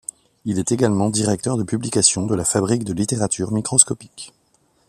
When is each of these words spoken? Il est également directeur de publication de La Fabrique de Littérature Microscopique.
Il 0.45 0.57
est 0.57 0.71
également 0.71 1.11
directeur 1.11 1.57
de 1.57 1.63
publication 1.63 2.25
de 2.25 2.33
La 2.33 2.43
Fabrique 2.43 2.83
de 2.85 2.93
Littérature 2.93 3.51
Microscopique. 3.51 4.33